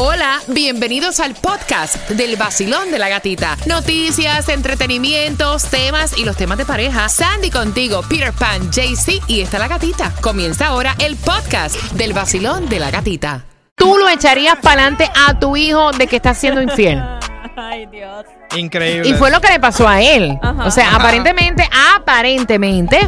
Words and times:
Hola, 0.00 0.38
bienvenidos 0.46 1.18
al 1.18 1.34
podcast 1.34 2.08
del 2.10 2.36
vacilón 2.36 2.92
de 2.92 3.00
la 3.00 3.08
gatita. 3.08 3.56
Noticias, 3.66 4.48
entretenimientos, 4.48 5.64
temas 5.64 6.16
y 6.16 6.24
los 6.24 6.36
temas 6.36 6.56
de 6.56 6.64
pareja. 6.64 7.08
Sandy 7.08 7.50
contigo, 7.50 8.02
Peter 8.08 8.32
Pan, 8.32 8.70
JC 8.70 9.20
y 9.26 9.40
está 9.40 9.58
la 9.58 9.66
gatita. 9.66 10.12
Comienza 10.20 10.68
ahora 10.68 10.94
el 11.00 11.16
podcast 11.16 11.74
del 11.94 12.12
vacilón 12.12 12.68
de 12.68 12.78
la 12.78 12.92
gatita. 12.92 13.44
¿Tú 13.74 13.98
lo 13.98 14.08
echarías 14.08 14.58
para 14.62 14.82
adelante 14.82 15.10
a 15.26 15.36
tu 15.40 15.56
hijo 15.56 15.90
de 15.90 16.06
que 16.06 16.14
está 16.14 16.32
siendo 16.32 16.62
infiel? 16.62 17.02
Ay, 17.56 17.86
Dios. 17.86 18.24
Increíble. 18.56 19.08
Y 19.08 19.14
fue 19.14 19.32
lo 19.32 19.40
que 19.40 19.48
le 19.48 19.58
pasó 19.58 19.88
a 19.88 20.00
él. 20.00 20.38
Ajá. 20.40 20.64
O 20.64 20.70
sea, 20.70 20.94
aparentemente, 20.94 21.68
aparentemente, 21.96 23.00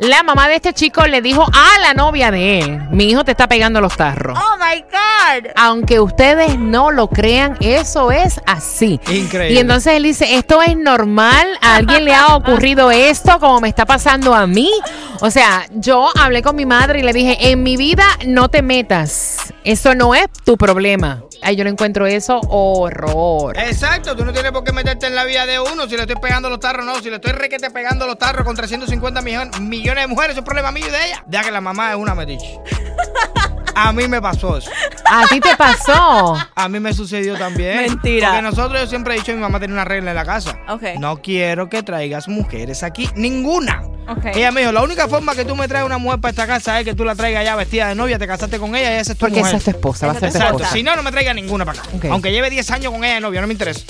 la 0.00 0.24
mamá 0.24 0.48
de 0.48 0.56
este 0.56 0.72
chico 0.72 1.06
le 1.06 1.22
dijo 1.22 1.44
a 1.44 1.80
la 1.80 1.94
novia 1.94 2.32
de 2.32 2.58
él, 2.58 2.88
mi 2.90 3.04
hijo 3.04 3.24
te 3.24 3.30
está 3.30 3.46
pegando 3.46 3.80
los 3.80 3.96
tarros. 3.96 4.36
Oh 4.36 4.53
my 4.74 4.82
God. 4.82 5.50
Aunque 5.56 6.00
ustedes 6.00 6.58
no 6.58 6.90
lo 6.90 7.08
crean, 7.08 7.56
eso 7.60 8.10
es 8.10 8.40
así. 8.46 9.00
Increíble. 9.08 9.52
Y 9.52 9.58
entonces 9.58 9.94
él 9.94 10.02
dice, 10.02 10.36
esto 10.36 10.62
es 10.62 10.76
normal, 10.76 11.46
a 11.60 11.76
alguien 11.76 12.04
le 12.04 12.14
ha 12.14 12.34
ocurrido 12.36 12.90
esto 12.90 13.38
como 13.38 13.60
me 13.60 13.68
está 13.68 13.86
pasando 13.86 14.34
a 14.34 14.46
mí. 14.46 14.70
O 15.20 15.30
sea, 15.30 15.66
yo 15.72 16.08
hablé 16.18 16.42
con 16.42 16.56
mi 16.56 16.66
madre 16.66 17.00
y 17.00 17.02
le 17.02 17.12
dije, 17.12 17.50
en 17.50 17.62
mi 17.62 17.76
vida 17.76 18.04
no 18.26 18.48
te 18.48 18.62
metas, 18.62 19.52
eso 19.64 19.94
no 19.94 20.14
es 20.14 20.26
tu 20.44 20.56
problema. 20.56 21.22
Ay, 21.42 21.56
yo 21.56 21.64
no 21.64 21.70
encuentro 21.70 22.06
eso 22.06 22.40
horror. 22.48 23.56
Exacto, 23.58 24.16
tú 24.16 24.24
no 24.24 24.32
tienes 24.32 24.50
por 24.50 24.64
qué 24.64 24.72
meterte 24.72 25.06
en 25.06 25.14
la 25.14 25.24
vida 25.24 25.44
de 25.44 25.60
uno 25.60 25.86
si 25.86 25.94
le 25.94 26.02
estoy 26.02 26.16
pegando 26.16 26.48
los 26.48 26.58
tarros, 26.58 26.86
no. 26.86 26.96
Si 27.00 27.10
le 27.10 27.16
estoy 27.16 27.32
requete 27.32 27.70
pegando 27.70 28.06
los 28.06 28.18
tarros 28.18 28.44
con 28.44 28.56
350 28.56 29.20
millones, 29.20 29.60
millones 29.60 30.04
de 30.04 30.08
mujeres, 30.08 30.32
eso 30.32 30.40
es 30.40 30.46
problema 30.46 30.72
mío 30.72 30.86
y 30.88 30.90
de 30.90 31.06
ella. 31.06 31.24
Ya 31.28 31.42
que 31.42 31.50
la 31.50 31.60
mamá 31.60 31.90
es 31.90 31.96
una 31.96 32.14
metiche. 32.14 32.58
A 33.74 33.92
mí 33.92 34.06
me 34.08 34.20
pasó 34.22 34.56
eso. 34.58 34.70
¿A 35.04 35.26
ti 35.28 35.40
te 35.40 35.56
pasó? 35.56 36.36
A 36.54 36.68
mí 36.68 36.80
me 36.80 36.92
sucedió 36.92 37.36
también. 37.36 37.76
Mentira. 37.76 38.28
Porque 38.28 38.42
nosotros, 38.42 38.80
yo 38.80 38.86
siempre 38.86 39.14
he 39.14 39.18
dicho, 39.18 39.32
mi 39.32 39.38
mamá 39.40 39.58
tiene 39.58 39.74
una 39.74 39.84
regla 39.84 40.10
en 40.10 40.16
la 40.16 40.24
casa. 40.24 40.58
Ok. 40.68 40.82
No 40.98 41.20
quiero 41.20 41.68
que 41.68 41.82
traigas 41.82 42.28
mujeres 42.28 42.82
aquí. 42.82 43.08
Ninguna. 43.16 43.82
Ok. 44.08 44.26
Ella 44.34 44.50
me 44.52 44.60
dijo, 44.60 44.72
la 44.72 44.82
única 44.82 45.08
forma 45.08 45.34
que 45.34 45.44
tú 45.44 45.56
me 45.56 45.66
traes 45.66 45.84
una 45.84 45.98
mujer 45.98 46.20
para 46.20 46.30
esta 46.30 46.46
casa 46.46 46.78
es 46.78 46.84
que 46.84 46.94
tú 46.94 47.04
la 47.04 47.14
traigas 47.14 47.44
ya 47.44 47.56
vestida 47.56 47.88
de 47.88 47.94
novia, 47.94 48.18
te 48.18 48.26
casaste 48.26 48.58
con 48.58 48.74
ella 48.76 48.96
y 48.96 49.00
esa 49.00 49.12
es 49.12 49.18
tu 49.18 49.26
Porque 49.26 49.38
mujer. 49.38 49.48
esa 49.54 49.56
es 49.58 49.64
tu 49.64 49.70
esposa, 49.70 50.06
va 50.06 50.12
a 50.12 50.14
ser 50.20 50.30
tu 50.30 50.36
Exacto. 50.36 50.56
esposa. 50.58 50.72
Si 50.72 50.82
no, 50.82 50.94
no 50.96 51.02
me 51.02 51.10
traiga 51.10 51.32
ninguna 51.34 51.64
para 51.64 51.80
acá. 51.80 51.88
Ok. 51.96 52.04
Aunque 52.10 52.30
lleve 52.30 52.50
10 52.50 52.70
años 52.70 52.92
con 52.92 53.02
ella 53.04 53.14
de 53.14 53.20
novia, 53.20 53.40
no 53.40 53.46
me 53.46 53.54
interesa. 53.54 53.80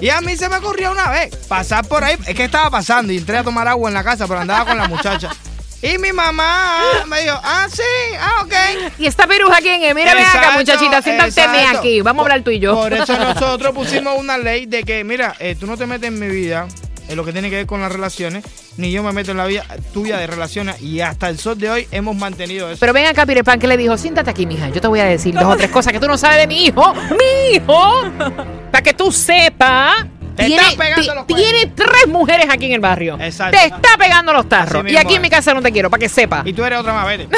Y 0.00 0.08
a 0.08 0.20
mí 0.22 0.34
se 0.36 0.48
me 0.48 0.56
ocurrió 0.56 0.90
una 0.92 1.10
vez 1.10 1.34
pasar 1.46 1.86
por 1.86 2.02
ahí. 2.02 2.16
Es 2.26 2.34
que 2.34 2.44
estaba 2.44 2.70
pasando 2.70 3.12
y 3.12 3.18
entré 3.18 3.36
a 3.36 3.44
tomar 3.44 3.68
agua 3.68 3.90
en 3.90 3.94
la 3.94 4.02
casa, 4.02 4.26
pero 4.26 4.40
andaba 4.40 4.64
con 4.64 4.78
la 4.78 4.88
muchacha. 4.88 5.28
Y 5.82 5.96
mi 5.96 6.12
mamá 6.12 6.82
me 7.06 7.22
dijo, 7.22 7.40
ah, 7.42 7.66
sí, 7.72 7.82
ah, 8.20 8.42
ok. 8.42 8.92
¿Y 8.98 9.06
esta 9.06 9.26
piruja 9.26 9.58
quién 9.60 9.82
es? 9.82 9.94
Mira, 9.94 10.14
ven 10.14 10.24
acá, 10.24 10.52
muchachita, 10.52 11.00
siéntate 11.00 11.40
aquí. 11.40 12.02
Vamos 12.02 12.22
a 12.22 12.24
hablar 12.24 12.42
tú 12.42 12.50
y 12.50 12.58
yo. 12.58 12.74
Por 12.74 12.92
eso 12.92 13.16
nosotros 13.34 13.74
pusimos 13.74 14.18
una 14.18 14.36
ley 14.36 14.66
de 14.66 14.82
que, 14.82 15.04
mira, 15.04 15.34
eh, 15.38 15.56
tú 15.58 15.66
no 15.66 15.78
te 15.78 15.86
metes 15.86 16.08
en 16.08 16.18
mi 16.18 16.28
vida, 16.28 16.68
en 17.08 17.16
lo 17.16 17.24
que 17.24 17.32
tiene 17.32 17.48
que 17.48 17.56
ver 17.56 17.66
con 17.66 17.80
las 17.80 17.90
relaciones, 17.90 18.44
ni 18.76 18.92
yo 18.92 19.02
me 19.02 19.12
meto 19.12 19.30
en 19.30 19.38
la 19.38 19.46
vida 19.46 19.64
tuya 19.94 20.18
de 20.18 20.26
relaciones. 20.26 20.82
Y 20.82 21.00
hasta 21.00 21.30
el 21.30 21.38
sol 21.38 21.58
de 21.58 21.70
hoy 21.70 21.88
hemos 21.92 22.14
mantenido 22.14 22.70
eso. 22.70 22.80
Pero 22.80 22.92
ven 22.92 23.06
acá, 23.06 23.24
Pirepan, 23.24 23.58
que 23.58 23.66
le 23.66 23.78
dijo, 23.78 23.96
siéntate 23.96 24.28
aquí, 24.28 24.44
mija. 24.44 24.68
Yo 24.68 24.82
te 24.82 24.88
voy 24.88 25.00
a 25.00 25.04
decir 25.04 25.34
dos 25.34 25.44
o 25.44 25.56
tres 25.56 25.70
cosas 25.70 25.94
que 25.94 26.00
tú 26.00 26.06
no 26.06 26.18
sabes 26.18 26.38
de 26.38 26.46
mi 26.46 26.66
hijo. 26.66 26.92
¡Mi 26.92 27.56
hijo! 27.56 28.02
Para 28.70 28.82
que 28.82 28.92
tú 28.92 29.10
sepas. 29.10 30.04
Te 30.40 30.46
tiene, 30.46 30.62
está 30.68 30.76
pegando 30.82 31.00
ti- 31.02 31.06
los 31.06 31.24
cuernos. 31.24 31.26
tiene 31.50 31.66
tres 31.74 32.08
mujeres 32.08 32.46
aquí 32.50 32.66
en 32.66 32.72
el 32.72 32.80
barrio. 32.80 33.16
Exacto. 33.20 33.56
Te 33.58 33.66
está 33.66 33.96
pegando 33.98 34.32
los 34.32 34.48
tarros. 34.48 34.84
Y 34.88 34.96
aquí 34.96 35.14
en 35.14 35.22
mi 35.22 35.30
casa 35.30 35.54
no 35.54 35.62
te 35.62 35.70
quiero, 35.72 35.88
para 35.90 36.00
que 36.00 36.08
sepas. 36.08 36.46
Y 36.46 36.52
tú 36.52 36.64
eres 36.64 36.78
otra 36.80 36.92
más, 36.92 37.06
vete. 37.06 37.28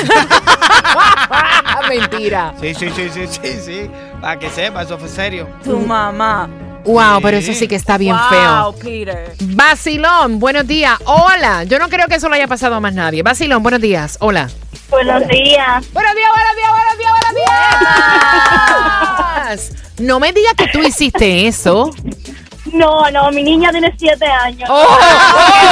Mentira. 1.89 2.55
Sí, 2.61 2.75
sí, 2.75 2.91
sí, 2.95 3.09
sí, 3.13 3.27
sí, 3.27 3.59
sí. 3.65 3.91
Para 4.21 4.39
que 4.39 4.49
sepa, 4.51 4.83
eso 4.83 4.99
fue 4.99 5.09
serio. 5.09 5.49
Tu 5.65 5.79
mamá. 5.79 6.49
Wow, 6.85 7.21
pero 7.23 7.37
eso 7.37 7.53
sí 7.55 7.69
que 7.69 7.77
está 7.77 7.97
bien 7.97 8.17
wow, 8.17 8.29
feo. 8.31 8.75
Peter. 8.83 9.33
Basilón, 9.41 10.41
buenos 10.41 10.67
días. 10.67 10.99
Hola. 11.05 11.63
Yo 11.65 11.79
no 11.79 11.89
creo 11.89 12.09
que 12.09 12.17
eso 12.17 12.29
le 12.29 12.37
haya 12.37 12.49
pasado 12.49 12.75
a 12.75 12.81
más 12.81 12.93
nadie. 12.93 13.23
Basilón, 13.23 13.63
buenos 13.63 13.81
días. 13.81 14.17
Hola. 14.21 14.49
Buenos 14.91 15.27
días. 15.29 15.93
Buenos 15.93 16.15
días, 16.15 16.31
buenos 16.35 16.57
días, 16.57 16.71
buenos 16.71 16.99
días, 16.99 17.13
buenos 17.23 17.35
días. 19.47 19.73
No 20.01 20.19
me 20.21 20.33
digas 20.33 20.55
que 20.57 20.67
tú 20.69 20.81
hiciste 20.83 21.47
eso. 21.47 21.91
No, 22.73 23.11
no, 23.11 23.31
mi 23.31 23.43
niña 23.43 23.71
tiene 23.71 23.95
siete 23.99 24.27
años. 24.27 24.69
Oh, 24.71 24.99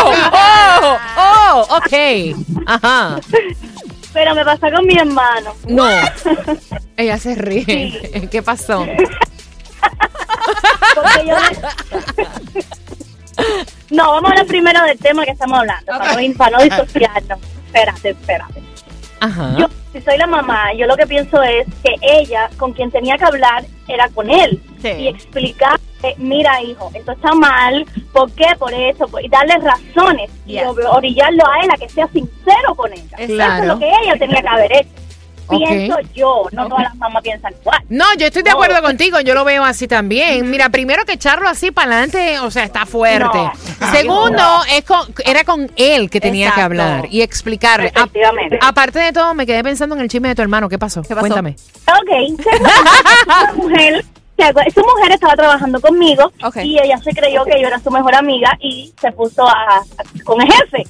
oh, 0.02 0.12
oh, 0.32 0.98
oh, 1.16 1.76
ok. 1.76 2.36
Ajá. 2.66 3.18
Pero 4.12 4.34
me 4.34 4.44
pasó 4.44 4.70
con 4.74 4.86
mi 4.86 4.96
hermano. 4.96 5.54
No. 5.66 5.88
Ella 6.96 7.18
se 7.18 7.34
ríe. 7.34 8.28
¿Qué 8.30 8.42
pasó? 8.42 8.86
Porque 10.94 11.26
yo 11.26 11.36
No, 13.90 14.12
vamos 14.12 14.30
a 14.30 14.32
hablar 14.32 14.46
primero 14.46 14.82
del 14.84 14.98
tema 14.98 15.24
que 15.24 15.30
estamos 15.30 15.58
hablando, 15.58 15.86
para, 15.86 16.20
no, 16.20 16.34
para 16.34 16.58
no 16.58 16.64
disociarnos. 16.64 17.38
Espérate, 17.66 18.10
espérate. 18.10 18.62
Ajá. 19.20 19.54
Yo, 19.58 19.66
si 19.92 20.00
soy 20.00 20.18
la 20.18 20.26
mamá, 20.26 20.72
yo 20.74 20.86
lo 20.86 20.96
que 20.96 21.06
pienso 21.06 21.42
es 21.42 21.66
que 21.82 21.94
ella, 22.02 22.50
con 22.56 22.72
quien 22.72 22.90
tenía 22.90 23.16
que 23.16 23.24
hablar, 23.24 23.64
era 23.88 24.08
con 24.08 24.30
él. 24.30 24.62
Sí. 24.82 24.88
Y 24.88 25.08
mira, 26.18 26.62
hijo, 26.62 26.90
esto 26.94 27.12
está 27.12 27.32
mal, 27.34 27.84
¿por 28.12 28.30
qué? 28.32 28.46
Por 28.58 28.72
eso, 28.72 29.06
y 29.22 29.28
darle 29.28 29.54
razones. 29.58 30.30
Yes. 30.46 30.62
Y 30.62 30.64
orillarlo 30.86 31.44
a 31.46 31.60
él 31.64 31.70
a 31.72 31.76
que 31.76 31.88
sea 31.88 32.06
sincero 32.08 32.74
con 32.76 32.92
ella. 32.92 33.16
Eso 33.18 33.34
Claro. 33.34 33.62
es 33.62 33.68
lo 33.68 33.78
que 33.78 33.88
ella 34.02 34.16
tenía 34.18 34.40
que 34.42 34.48
haber 34.48 34.72
hecho. 34.72 34.88
Pienso 35.50 35.96
yo, 36.14 36.44
no 36.52 36.68
todas 36.68 36.84
las 36.84 36.94
mamás 36.94 37.24
piensan 37.24 37.52
igual. 37.60 37.82
No, 37.88 38.04
yo 38.16 38.26
estoy 38.26 38.42
de 38.44 38.50
No. 38.50 38.54
acuerdo 38.56 38.80
contigo, 38.82 39.18
yo 39.18 39.34
lo 39.34 39.44
veo 39.44 39.64
así 39.64 39.88
también. 39.88 40.48
Mira, 40.48 40.68
primero 40.68 41.04
que 41.04 41.14
echarlo 41.14 41.48
así 41.48 41.72
para 41.72 41.90
adelante, 41.90 42.38
o 42.38 42.52
sea, 42.52 42.62
está 42.62 42.86
fuerte. 42.86 43.36
No. 43.36 43.52
Segundo, 43.90 44.30
No. 44.38 44.62
es 44.72 44.84
con- 44.84 45.12
era 45.24 45.42
con 45.42 45.68
él 45.74 46.08
que 46.08 46.20
tenía 46.20 46.52
que 46.52 46.60
hablar 46.60 47.06
y 47.10 47.22
explicarle. 47.22 47.88
A- 47.96 48.02
Efectivamente. 48.02 48.60
aparte 48.62 49.00
de 49.00 49.12
todo, 49.12 49.34
me 49.34 49.44
quedé 49.44 49.64
pensando 49.64 49.96
en 49.96 50.02
el 50.02 50.08
chisme 50.08 50.28
de 50.28 50.36
tu 50.36 50.42
hermano. 50.42 50.68
¿Qué 50.68 50.78
pasó? 50.78 51.02
¿Qué 51.02 51.16
pasó? 51.16 51.22
Cuéntame. 51.26 51.56
Ok, 51.88 52.38
esa 53.26 53.52
mujer, 53.54 54.04
se 54.42 54.70
su 54.70 54.80
mujer 54.80 55.12
estaba 55.12 55.34
trabajando 55.34 55.80
conmigo 55.80 56.32
y 56.64 56.78
ella 56.78 56.98
se 56.98 57.12
creyó 57.12 57.44
que 57.44 57.60
yo 57.60 57.66
era 57.68 57.78
su 57.78 57.90
mejor 57.90 58.14
amiga 58.14 58.56
y 58.60 58.92
se 59.00 59.12
puso 59.12 59.46
a, 59.46 59.76
a- 59.78 59.84
con 60.24 60.40
el 60.40 60.50
jefe. 60.52 60.84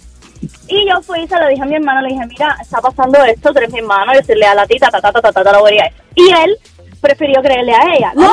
Y 0.69 0.89
yo 0.89 1.03
fui 1.03 1.21
y 1.23 1.29
se 1.29 1.39
lo 1.39 1.49
dije 1.49 1.63
a 1.63 1.67
mi 1.67 1.75
hermano, 1.75 2.01
le 2.03 2.09
dije, 2.15 2.25
mira, 2.27 2.57
está 2.61 2.81
pasando 2.81 3.23
esto, 3.25 3.53
tú 3.53 3.59
eres 3.59 3.73
mi 3.73 3.81
hermano, 3.81 4.15
yo 4.15 4.23
soy 4.23 4.37
leal 4.37 4.59
a 4.59 4.67
ti, 4.67 4.79
ta, 4.79 4.89
ta, 4.89 5.01
ta, 5.01 5.13
ta, 5.13 5.21
ta, 5.21 5.33
ta, 5.33 5.45
ta, 5.45 5.53
lo 5.53 5.65
vería. 5.65 5.93
Y 6.15 6.31
él 6.33 6.57
prefirió 7.01 7.43
creerle 7.43 7.75
a 7.75 7.95
ella. 7.95 8.13
No, 8.15 8.31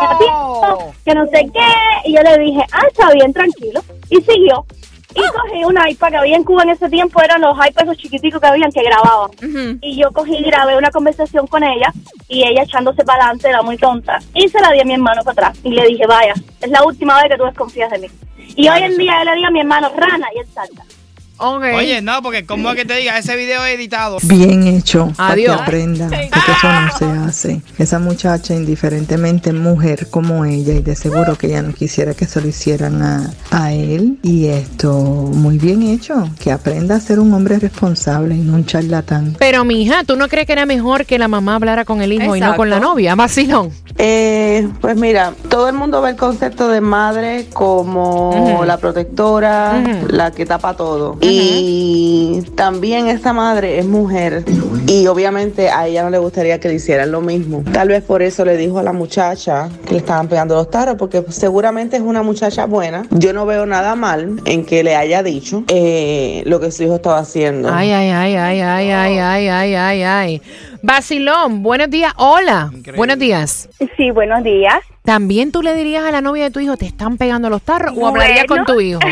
gatito, 0.00 0.92
que 1.04 1.14
no 1.14 1.26
sé 1.26 1.50
qué. 1.52 2.08
Y 2.08 2.14
yo 2.16 2.22
le 2.22 2.38
dije, 2.38 2.62
ah, 2.72 2.82
está 2.90 3.12
bien, 3.12 3.32
tranquilo. 3.32 3.80
Y 4.10 4.16
siguió. 4.22 4.64
Y 5.14 5.20
cogí 5.20 5.64
una 5.64 5.90
iPad 5.90 6.10
que 6.10 6.16
había 6.16 6.36
en 6.36 6.44
Cuba 6.44 6.62
en 6.62 6.70
ese 6.70 6.88
tiempo, 6.88 7.20
eran 7.22 7.40
los 7.40 7.54
iPads 7.56 7.82
esos 7.82 7.96
chiquiticos 7.96 8.40
que 8.40 8.46
habían 8.46 8.72
que 8.72 8.82
grababan. 8.82 9.30
Y 9.80 9.96
yo 10.00 10.10
cogí 10.12 10.36
y 10.36 10.44
grabé 10.44 10.76
una 10.76 10.90
conversación 10.90 11.46
con 11.46 11.62
ella 11.62 11.92
y 12.28 12.42
ella 12.44 12.62
echándose 12.62 13.04
para 13.04 13.24
adelante 13.24 13.48
era 13.48 13.62
muy 13.62 13.76
tonta. 13.76 14.18
Y 14.34 14.48
se 14.48 14.60
la 14.60 14.72
di 14.72 14.80
a 14.80 14.84
mi 14.84 14.94
hermano 14.94 15.22
para 15.22 15.48
atrás 15.48 15.58
y 15.64 15.70
le 15.70 15.86
dije, 15.86 16.06
vaya, 16.06 16.34
es 16.60 16.70
la 16.70 16.84
última 16.84 17.16
vez 17.16 17.30
que 17.30 17.36
tú 17.36 17.44
desconfías 17.44 17.90
de 17.90 17.98
mí. 17.98 18.08
Y 18.56 18.68
hoy 18.68 18.82
en 18.82 18.96
día 18.96 19.18
yo 19.18 19.30
le 19.30 19.36
digo 19.36 19.48
a 19.48 19.50
mi 19.50 19.60
hermano, 19.60 19.90
rana, 19.96 20.28
y 20.34 20.38
él 20.38 20.46
salta. 20.52 20.84
Oye, 21.42 22.00
no, 22.02 22.22
porque 22.22 22.44
como 22.44 22.70
es 22.70 22.76
que 22.76 22.84
te 22.84 22.94
diga, 22.94 23.18
ese 23.18 23.36
video 23.36 23.64
es 23.64 23.74
editado. 23.74 24.18
Bien 24.22 24.66
hecho, 24.66 25.12
para 25.16 25.34
que 25.34 25.42
Adiós. 25.48 25.60
aprenda, 25.60 26.06
porque 26.06 26.52
eso 26.52 26.72
no 26.72 26.98
se 26.98 27.04
hace. 27.04 27.62
Esa 27.78 27.98
muchacha, 27.98 28.54
indiferentemente 28.54 29.52
mujer 29.52 30.08
como 30.10 30.44
ella, 30.44 30.74
y 30.74 30.82
de 30.82 30.94
seguro 30.94 31.36
que 31.36 31.48
ella 31.48 31.62
no 31.62 31.72
quisiera 31.72 32.14
que 32.14 32.26
se 32.26 32.40
lo 32.40 32.48
hicieran 32.48 33.02
a, 33.02 33.30
a 33.50 33.72
él. 33.72 34.18
Y 34.22 34.46
esto, 34.46 34.92
muy 34.92 35.58
bien 35.58 35.82
hecho, 35.82 36.30
que 36.38 36.52
aprenda 36.52 36.96
a 36.96 37.00
ser 37.00 37.18
un 37.18 37.32
hombre 37.34 37.58
responsable 37.58 38.34
y 38.34 38.38
no 38.38 38.54
un 38.54 38.66
charlatán. 38.66 39.36
Pero, 39.38 39.64
mija, 39.64 40.04
¿tú 40.04 40.16
no 40.16 40.28
crees 40.28 40.46
que 40.46 40.52
era 40.52 40.66
mejor 40.66 41.06
que 41.06 41.18
la 41.18 41.28
mamá 41.28 41.56
hablara 41.56 41.84
con 41.84 42.02
el 42.02 42.12
hijo 42.12 42.36
y 42.36 42.40
no 42.40 42.56
con 42.56 42.70
la 42.70 42.80
novia? 42.80 43.14
Vacilón. 43.14 43.70
Eh, 44.04 44.68
pues 44.80 44.96
mira, 44.96 45.32
todo 45.48 45.68
el 45.68 45.76
mundo 45.76 46.02
ve 46.02 46.10
el 46.10 46.16
concepto 46.16 46.68
de 46.68 46.80
madre 46.80 47.46
como 47.52 48.64
la 48.66 48.76
protectora, 48.78 49.80
la 50.08 50.32
que 50.32 50.44
tapa 50.44 50.74
todo. 50.74 51.18
Y 51.20 52.42
también 52.56 53.06
esta 53.06 53.32
madre 53.32 53.78
es 53.78 53.86
mujer 53.86 54.44
y 54.88 55.06
obviamente 55.06 55.70
a 55.70 55.86
ella 55.86 56.02
no 56.02 56.10
le 56.10 56.18
gustaría 56.18 56.58
que 56.58 56.66
le 56.66 56.74
hicieran 56.74 57.12
lo 57.12 57.20
mismo. 57.20 57.62
Tal 57.72 57.88
vez 57.88 58.02
por 58.02 58.22
eso 58.22 58.44
le 58.44 58.56
dijo 58.56 58.80
a 58.80 58.82
la 58.82 58.92
muchacha 58.92 59.68
que 59.86 59.92
le 59.92 59.98
estaban 59.98 60.26
pegando 60.26 60.56
los 60.56 60.68
tarros, 60.68 60.96
porque 60.98 61.24
seguramente 61.28 61.96
es 61.96 62.02
una 62.02 62.24
muchacha 62.24 62.66
buena. 62.66 63.06
Yo 63.10 63.32
no 63.32 63.46
veo 63.46 63.66
nada 63.66 63.94
mal 63.94 64.40
en 64.46 64.64
que 64.64 64.82
le 64.82 64.96
haya 64.96 65.22
dicho 65.22 65.62
eh, 65.68 66.42
lo 66.46 66.58
que 66.58 66.72
su 66.72 66.82
hijo 66.82 66.96
estaba 66.96 67.18
haciendo. 67.18 67.72
Ay, 67.72 67.92
ay, 67.92 68.10
ay, 68.10 68.34
ay, 68.34 68.60
ay, 68.60 68.90
ay, 68.90 69.18
ay, 69.18 69.48
ay, 69.48 69.74
ay, 69.74 70.02
ay. 70.02 70.42
Basilón, 70.82 71.62
buenos 71.62 71.90
días. 71.90 72.12
Hola. 72.16 72.68
Increíble. 72.72 72.96
Buenos 72.96 73.18
días. 73.18 73.68
Sí, 73.96 74.10
buenos 74.10 74.42
días. 74.42 74.78
¿También 75.04 75.52
tú 75.52 75.62
le 75.62 75.74
dirías 75.74 76.04
a 76.04 76.10
la 76.10 76.20
novia 76.20 76.44
de 76.44 76.50
tu 76.50 76.60
hijo, 76.60 76.76
te 76.76 76.86
están 76.86 77.16
pegando 77.18 77.50
los 77.50 77.62
tarros? 77.62 77.94
¿O 77.96 78.06
hablarías 78.06 78.46
Bueno. 78.48 78.64
con 78.64 78.74
tu 78.74 78.80
hijo? 78.80 79.00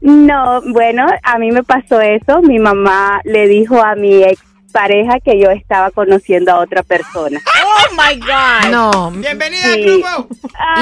No, 0.00 0.62
bueno, 0.70 1.06
a 1.24 1.38
mí 1.38 1.50
me 1.50 1.64
pasó 1.64 2.00
eso. 2.00 2.40
Mi 2.40 2.60
mamá 2.60 3.20
le 3.24 3.48
dijo 3.48 3.82
a 3.82 3.96
mi 3.96 4.22
ex 4.22 4.40
pareja 4.72 5.18
que 5.18 5.40
yo 5.40 5.50
estaba 5.50 5.90
conociendo 5.90 6.52
a 6.52 6.60
otra 6.60 6.84
persona. 6.84 7.40
Oh 7.64 7.94
my 7.96 8.16
God. 8.20 8.70
No. 8.70 9.10
Bienvenida 9.10 9.60
Sí. 9.74 9.82
al 9.82 9.82
grupo. 9.82 10.28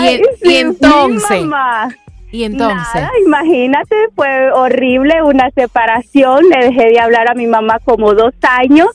Y 0.03 0.09
en- 0.09 0.21
y 0.43 0.49
mi 0.49 0.57
entonces, 0.59 1.41
mamá. 1.45 1.89
Y 2.31 2.45
entonces. 2.45 2.95
Nada, 2.95 3.11
imagínate, 3.25 3.97
fue 4.15 4.53
horrible 4.53 5.23
una 5.23 5.51
separación. 5.53 6.45
Le 6.51 6.67
dejé 6.67 6.91
de 6.91 7.01
hablar 7.01 7.31
a 7.31 7.35
mi 7.35 7.47
mamá 7.47 7.79
como 7.87 8.13
dos 8.13 8.35
años 8.43 8.89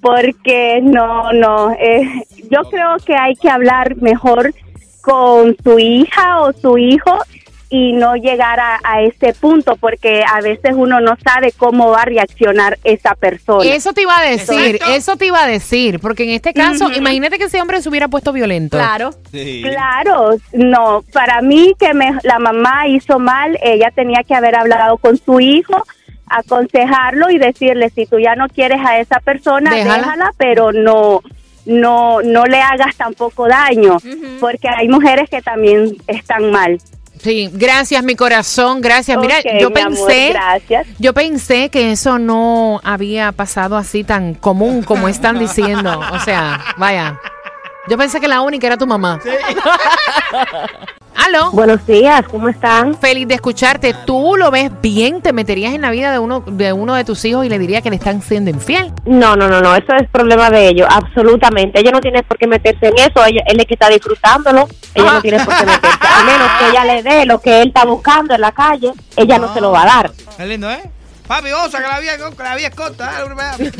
porque 0.00 0.78
no, 0.80 1.32
no. 1.32 1.72
eh, 1.72 2.08
yo 2.50 2.62
creo 2.70 2.96
que 3.04 3.14
hay 3.14 3.34
que 3.36 3.48
hablar 3.48 3.96
mejor 3.96 4.52
con 5.00 5.56
su 5.62 5.78
hija 5.78 6.40
o 6.42 6.52
su 6.52 6.76
hijo 6.76 7.18
y 7.72 7.92
no 7.92 8.16
llegar 8.16 8.58
a, 8.58 8.80
a 8.82 9.00
ese 9.02 9.32
punto 9.32 9.76
porque 9.76 10.24
a 10.28 10.40
veces 10.40 10.72
uno 10.74 11.00
no 11.00 11.16
sabe 11.24 11.52
cómo 11.56 11.90
va 11.90 12.02
a 12.02 12.04
reaccionar 12.04 12.78
esa 12.82 13.14
persona. 13.14 13.64
Eso 13.64 13.92
te 13.92 14.02
iba 14.02 14.18
a 14.18 14.22
decir, 14.22 14.74
Exacto. 14.74 14.94
eso 14.94 15.16
te 15.16 15.26
iba 15.26 15.40
a 15.40 15.46
decir, 15.46 16.00
porque 16.00 16.24
en 16.24 16.30
este 16.30 16.52
caso, 16.52 16.90
imagínate 16.90 17.38
que 17.38 17.44
ese 17.44 17.62
hombre 17.62 17.80
se 17.80 17.88
hubiera 17.88 18.08
puesto 18.08 18.32
violento. 18.32 18.76
Claro. 18.76 19.10
Claro, 19.30 20.34
no, 20.52 21.04
para 21.12 21.42
mí 21.42 21.74
que 21.78 21.94
me, 21.94 22.10
la 22.24 22.40
mamá 22.40 22.88
hizo 22.88 23.20
mal, 23.20 23.56
ella 23.62 23.92
tenía 23.94 24.24
que 24.26 24.34
haber 24.34 24.56
hablado 24.56 24.98
con 24.98 25.16
su 25.16 25.38
hijo, 25.38 25.84
aconsejarlo 26.26 27.30
y 27.30 27.38
decirle, 27.38 27.90
si 27.90 28.04
tú 28.04 28.18
ya 28.18 28.34
no 28.34 28.48
quieres 28.48 28.80
a 28.84 28.98
esa 28.98 29.20
persona, 29.20 29.72
Déjala. 29.72 29.96
déjala, 29.98 30.32
pero 30.36 30.72
no 30.72 31.22
no 31.66 32.22
no 32.22 32.46
le 32.46 32.60
hagas 32.60 32.96
tampoco 32.96 33.48
daño, 33.48 33.98
porque 34.40 34.68
hay 34.68 34.88
mujeres 34.88 35.28
que 35.30 35.42
también 35.42 35.96
están 36.06 36.50
mal. 36.50 36.78
Sí, 37.22 37.50
gracias 37.52 38.02
mi 38.02 38.16
corazón, 38.16 38.80
gracias. 38.80 39.18
Mira, 39.18 39.36
yo 39.58 39.70
mi 39.70 39.80
amor, 39.80 40.06
pensé, 40.06 40.30
gracias. 40.30 40.86
yo 40.98 41.12
pensé 41.12 41.68
que 41.68 41.92
eso 41.92 42.18
no 42.18 42.80
había 42.82 43.32
pasado 43.32 43.76
así 43.76 44.04
tan 44.04 44.34
común 44.34 44.82
como 44.82 45.06
están 45.06 45.38
diciendo. 45.38 46.00
O 46.12 46.18
sea, 46.20 46.64
vaya. 46.78 47.20
Yo 47.88 47.98
pensé 47.98 48.20
que 48.20 48.28
la 48.28 48.40
única 48.40 48.66
era 48.66 48.76
tu 48.76 48.86
mamá. 48.86 49.20
Aló. 51.16 51.50
Buenos 51.50 51.84
días, 51.86 52.24
¿cómo 52.30 52.48
están? 52.48 52.96
Feliz 52.96 53.26
de 53.28 53.34
escucharte. 53.34 53.94
¿Tú 54.06 54.36
lo 54.36 54.50
ves 54.50 54.70
bien? 54.80 55.20
¿Te 55.20 55.32
meterías 55.32 55.74
en 55.74 55.82
la 55.82 55.90
vida 55.90 56.12
de 56.12 56.18
uno 56.18 56.40
de 56.46 56.72
uno 56.72 56.94
de 56.94 57.04
tus 57.04 57.24
hijos 57.24 57.44
y 57.44 57.48
le 57.48 57.58
dirías 57.58 57.82
que 57.82 57.90
le 57.90 57.96
están 57.96 58.22
siendo 58.22 58.50
infiel? 58.50 58.92
No, 59.04 59.36
no, 59.36 59.48
no, 59.48 59.60
no, 59.60 59.74
eso 59.74 59.92
es 60.00 60.08
problema 60.08 60.50
de 60.50 60.68
ellos, 60.68 60.88
absolutamente. 60.90 61.80
Ella 61.80 61.90
no 61.90 62.00
tiene 62.00 62.22
por 62.22 62.38
qué 62.38 62.46
meterse 62.46 62.86
en 62.86 62.94
eso, 62.98 63.24
ella, 63.26 63.42
él 63.46 63.60
es 63.60 63.66
que 63.66 63.74
está 63.74 63.88
disfrutándolo, 63.88 64.68
ella 64.94 65.08
Ah. 65.10 65.14
no 65.14 65.20
tiene 65.20 65.44
por 65.44 65.54
qué 65.56 65.66
meterse. 65.66 65.98
A 66.00 66.22
menos 66.24 66.48
que 66.58 66.68
ella 66.70 66.84
le 66.84 67.02
dé 67.02 67.26
lo 67.26 67.40
que 67.40 67.60
él 67.62 67.68
está 67.68 67.84
buscando 67.84 68.34
en 68.34 68.40
la 68.40 68.52
calle, 68.52 68.92
ella 69.16 69.38
no 69.38 69.52
se 69.52 69.60
lo 69.60 69.72
va 69.72 69.82
a 69.82 69.86
dar. 69.86 70.12
Es 70.38 70.46
lindo, 70.46 70.70
¿eh? 70.70 70.80
Papi, 71.26 71.52
osa, 71.52 71.80
que 71.80 71.86
la 71.86 72.00
vida, 72.00 72.12
que 72.16 72.42
la 72.42 72.56
vida 72.56 72.68
es 72.68 72.74
corta. 72.74 73.12
¿eh? 73.58 73.72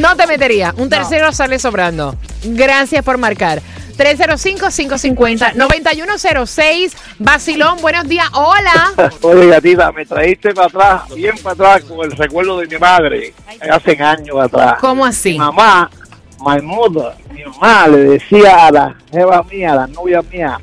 No 0.00 0.14
te 0.16 0.26
metería. 0.26 0.74
Un 0.76 0.90
tercero 0.90 1.32
sale 1.32 1.58
sobrando. 1.58 2.14
Gracias 2.44 3.02
por 3.02 3.16
marcar. 3.16 3.62
305-550-9106. 3.98 6.96
Basilón, 7.18 7.82
buenos 7.82 8.08
días. 8.08 8.30
Hola. 8.32 8.94
Oye, 9.22 9.48
gatita, 9.48 9.92
me 9.92 10.06
traíste 10.06 10.54
para 10.54 10.68
atrás, 10.68 11.02
bien 11.14 11.34
para 11.42 11.52
atrás, 11.54 11.84
con 11.84 12.02
el 12.04 12.12
recuerdo 12.12 12.60
de 12.60 12.68
mi 12.68 12.78
madre, 12.78 13.34
hace 13.68 14.00
años 14.02 14.36
atrás. 14.40 14.76
¿Cómo 14.80 15.04
así? 15.04 15.32
Mi 15.32 15.38
mamá, 15.38 15.90
my 16.40 16.62
mother, 16.62 17.12
mi 17.32 17.42
mamá 17.44 17.88
le 17.88 17.98
decía 17.98 18.66
a 18.66 18.70
la 18.70 18.96
jeva 19.10 19.42
mía, 19.42 19.72
a 19.72 19.76
la 19.76 19.86
novia 19.88 20.22
mía, 20.22 20.60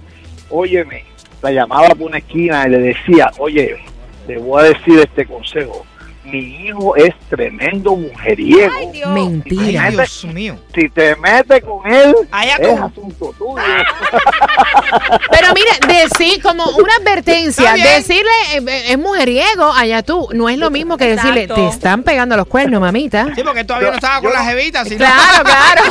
óyeme, 0.50 1.04
la 1.42 1.52
llamaba 1.52 1.90
por 1.90 2.08
una 2.08 2.20
esquina 2.20 2.66
y 2.66 2.70
le 2.70 2.80
decía, 2.80 3.30
oye, 3.38 3.78
te 4.26 4.38
voy 4.38 4.64
a 4.64 4.68
decir 4.70 4.98
este 5.00 5.26
consejo. 5.26 5.86
Mi 6.26 6.40
hijo 6.68 6.96
es 6.96 7.14
tremendo 7.30 7.96
mujeriego. 7.96 8.74
Ay, 8.76 8.88
Dios. 8.92 9.10
Mentira. 9.12 9.84
Ay, 9.84 9.92
Dios 9.96 10.26
mío. 10.26 10.58
Si 10.74 10.90
te 10.90 11.16
metes 11.18 11.64
con 11.64 11.86
él, 11.92 12.16
Allá 12.32 12.56
es 12.56 12.68
tú. 12.68 12.84
asunto 12.84 13.36
tuyo. 13.38 13.56
Pero 15.32 15.48
mire, 15.54 15.70
decir 16.02 16.42
como 16.42 16.66
una 16.66 16.94
advertencia, 17.00 17.74
decirle 17.74 18.32
eh, 18.56 18.64
eh, 18.68 18.84
es 18.90 18.98
mujeriego, 18.98 19.72
allá 19.72 20.02
tú, 20.04 20.28
no 20.34 20.50
es 20.50 20.58
lo 20.58 20.70
mismo 20.72 20.98
que 20.98 21.08
decirle, 21.16 21.44
Exacto. 21.44 21.64
te 21.64 21.70
están 21.74 22.04
pegando 22.04 22.36
los 22.38 22.48
cuernos, 22.48 22.82
mamita. 22.82 23.28
Sí, 23.36 23.44
porque 23.44 23.64
todavía 23.64 23.90
no 23.90 23.96
estaba 23.96 24.22
con 24.22 24.34
la 24.34 24.44
jevita. 24.46 24.84
sino- 24.84 24.98
Claro, 24.98 25.44
claro. 25.44 25.82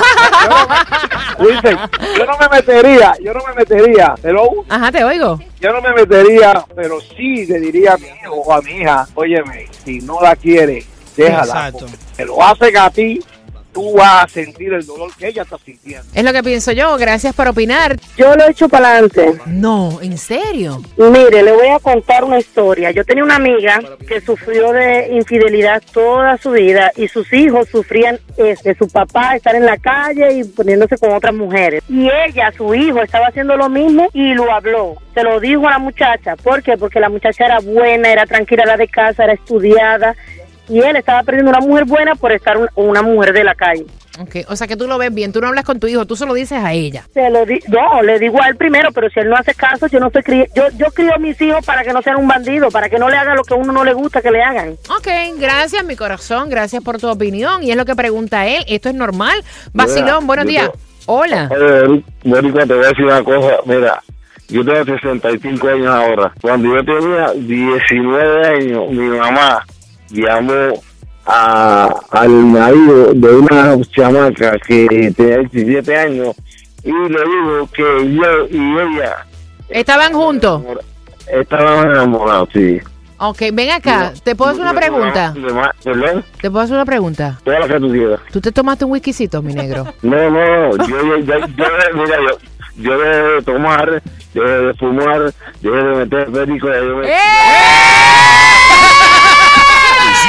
yo 2.25 2.33
no 2.33 2.39
me 2.39 2.49
metería, 2.57 3.15
yo 3.23 3.35
no 3.35 3.41
me 3.47 3.55
metería, 3.55 4.15
pero 4.23 4.51
Ajá, 4.69 4.91
te 4.91 5.05
oigo. 5.05 5.39
yo 5.61 5.73
no 5.73 5.81
me 5.83 5.93
metería, 5.93 6.65
pero 6.75 7.01
sí 7.01 7.47
le 7.47 7.61
diría 7.61 7.95
a 7.95 7.97
mi 7.99 8.07
hijo 8.07 8.35
o 8.35 8.53
a 8.53 8.63
mi 8.63 8.73
hija, 8.79 9.07
óyeme, 9.15 9.67
si 9.85 10.01
no 10.01 10.21
la 10.21 10.35
quiere, 10.37 10.85
déjala. 11.17 11.69
Exacto. 11.69 11.87
Te 12.17 12.25
lo 12.25 12.43
hacen 12.43 12.77
a 12.77 12.91
ti, 12.91 13.21
tú 13.75 13.93
vas 13.93 14.25
a 14.25 14.29
sentir 14.29 14.73
el 14.73 14.87
dolor 14.87 15.11
que 15.19 15.29
ella 15.29 15.43
está 15.43 15.59
sintiendo. 15.59 16.07
Es 16.15 16.25
lo 16.25 16.33
que 16.33 16.43
pienso 16.43 16.73
yo. 16.73 16.97
Gracias 16.97 17.35
por 17.35 17.49
opinar. 17.49 17.97
Yo 18.17 18.35
lo 18.37 18.49
echo 18.49 18.69
para 18.69 18.93
adelante. 18.93 19.35
No, 19.47 20.01
¿en 20.01 20.17
serio? 20.17 20.81
Mire, 20.97 21.43
le 21.43 21.53
voy 21.53 21.69
a 21.69 21.81
contar 21.81 22.25
una 22.25 22.39
historia. 22.39 22.93
Yo 22.93 23.05
tenía 23.05 23.25
una 23.25 23.37
amiga 23.37 23.81
que 24.07 24.21
sufrió 24.21 24.73
de 24.73 25.09
infidelidad 25.13 25.83
toda 25.93 26.39
su 26.39 26.53
vida 26.53 26.93
y 26.97 27.09
sus 27.09 27.31
hijos 27.33 27.69
sufrían 27.69 28.19
de 28.37 28.77
su 28.79 28.89
papá 28.89 29.35
estar 29.37 29.55
en 29.57 29.67
la 29.67 29.77
calle 29.77 30.33
y 30.33 30.45
poniéndose 30.45 30.97
con 30.97 31.13
otras 31.13 31.35
mujeres. 31.35 31.83
Y 31.89 32.09
ella, 32.09 32.53
su 32.57 32.75
hijo, 32.75 33.03
estaba 33.03 33.27
haciendo 33.27 33.57
lo 33.57 33.69
mismo 33.69 34.09
y 34.13 34.35
lo 34.35 34.53
habló. 34.53 34.95
Se 35.15 35.23
lo 35.23 35.41
dijo 35.41 35.67
a 35.67 35.73
la 35.73 35.79
muchacha. 35.79 36.37
¿Por 36.37 36.63
qué? 36.63 36.77
Porque 36.77 37.01
la 37.01 37.09
muchacha 37.09 37.45
era 37.45 37.59
buena, 37.59 38.11
era 38.13 38.27
tranquila, 38.27 38.63
era 38.63 38.77
de 38.77 38.89
casa, 38.89 39.25
era 39.25 39.33
estudiada. 39.33 40.15
Y 40.69 40.81
él 40.81 40.97
estaba 40.97 41.23
perdiendo 41.23 41.51
una 41.51 41.61
mujer 41.61 41.85
buena 41.85 42.15
por 42.15 42.33
estar 42.33 42.57
un- 42.57 42.69
con 42.69 42.89
una 42.89 43.03
mujer 43.03 43.33
de 43.33 43.45
la 43.45 43.55
calle. 43.55 43.85
Ok, 44.21 44.37
o 44.49 44.55
sea 44.55 44.69
que 44.69 44.77
tú 44.77 44.87
lo 44.87 44.97
ves 44.97 45.13
bien, 45.13 45.33
tú 45.33 45.41
no 45.41 45.49
hablas 45.49 45.65
con 45.65 45.81
tu 45.81 45.89
hijo, 45.89 46.07
tú 46.07 46.15
se 46.15 46.25
lo 46.25 46.35
dices 46.35 46.63
a 46.63 46.73
ella. 46.73 47.03
Se 47.13 47.29
lo 47.31 47.45
di 47.45 47.59
no, 47.67 48.01
le 48.01 48.21
digo 48.21 48.41
a 48.41 48.47
él 48.49 48.55
primero, 48.57 48.93
pero 48.93 49.11
si 49.11 49.19
él 49.19 49.29
no 49.29 49.35
hace 49.37 49.55
caso, 49.55 49.89
yo 49.89 49.99
no 49.99 50.07
estoy 50.07 50.23
cri 50.23 50.45
yo 50.55 50.63
yo 50.79 50.87
crío 50.95 51.13
a 51.15 51.19
mis 51.19 51.41
hijos 51.41 51.67
para 51.67 51.83
que 51.83 51.93
no 51.93 52.01
sean 52.01 52.17
un 52.19 52.29
bandido, 52.29 52.71
para 52.71 52.89
que 52.89 52.97
no 52.97 53.09
le 53.09 53.17
hagan 53.17 53.35
lo 53.37 53.43
que 53.43 53.55
a 53.55 53.57
uno 53.57 53.73
no 53.73 53.83
le 53.85 53.93
gusta 53.93 54.23
que 54.23 54.31
le 54.31 54.41
hagan. 54.41 54.71
Ok, 54.97 55.09
gracias 55.39 55.85
mi 55.85 55.97
corazón, 55.97 56.49
gracias 56.49 56.83
por 56.85 56.99
tu 57.01 57.09
opinión. 57.09 57.65
Y 57.65 57.73
es 57.73 57.77
lo 57.77 57.85
que 57.85 57.97
pregunta 57.97 58.47
él, 58.47 58.65
¿esto 58.69 58.89
es 58.89 58.95
normal? 58.95 59.35
Basilón, 59.73 60.29
buenos 60.29 60.47
días. 60.47 60.71
Hola. 61.07 61.51
Oye, 61.51 62.03
Boricua, 62.23 62.65
te 62.67 62.75
voy 62.75 62.85
a 62.85 62.89
decir 62.89 63.05
una 63.05 63.23
cosa, 63.25 63.57
mira, 63.67 64.01
yo 64.49 64.65
tengo 64.65 64.85
65 64.85 65.69
años 65.69 65.89
ahora. 65.89 66.33
Cuando 66.41 66.73
yo 66.73 66.85
tenía 66.85 67.33
19 67.35 68.47
años, 68.47 68.91
mi 68.91 69.09
mamá 69.19 69.67
llamó 70.15 70.83
a, 71.27 71.89
al 72.11 72.29
marido 72.31 73.13
de 73.15 73.35
una 73.37 73.77
chamaca 73.95 74.59
que 74.67 75.13
tenía 75.17 75.39
17 75.39 75.97
años 75.97 76.35
y 76.83 76.91
le 76.93 77.09
dijo 77.09 77.69
que 77.73 78.15
yo 78.15 78.47
y 78.51 78.79
ella 78.79 79.27
¿Estaban 79.71 80.13
juntos? 80.13 80.63
estaban 81.27 81.91
enamorados, 81.91 82.51
sí. 82.53 82.79
Ok, 83.17 83.43
ven 83.53 83.71
acá, 83.71 84.13
¿te 84.23 84.35
puedo 84.37 84.51
hacer 84.51 84.63
una 84.63 84.75
pregunta? 84.75 85.33
¿Te 86.41 86.51
puedo 86.51 86.65
hacer 86.65 86.75
una 86.75 86.85
pregunta? 86.85 87.39
Toda 87.45 87.61
la 87.61 87.69
que 87.69 87.81
tú 87.81 87.91
quieras. 87.91 88.21
¿Tú 88.31 88.41
te 88.41 88.53
tomaste 88.53 88.85
un 88.85 88.91
whiskycito, 88.93 89.41
mi 89.41 89.55
negro? 89.55 89.87
No, 90.03 90.31
no, 90.31 90.77
yo, 90.87 90.87
yo, 90.87 91.19
yo, 91.19 91.39
yo, 91.39 91.65
mira, 91.95 92.17
yo, 92.29 92.39
yo 92.77 92.99
de 92.99 93.43
tomar, 93.43 94.03
yo 94.35 94.43
de 94.43 94.75
fumar, 94.75 95.33
yo 95.63 95.73
de 95.73 95.83
meter 96.05 96.31
perico, 96.33 96.67
yo. 96.69 97.03
¡Eh! 97.05 97.15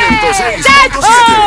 106.7 0.10 1.46